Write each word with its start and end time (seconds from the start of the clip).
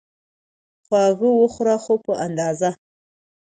خواږه 0.85 1.29
وخوره، 1.39 1.75
خو 1.83 1.93
په 2.05 2.13
اندازه 2.25 2.69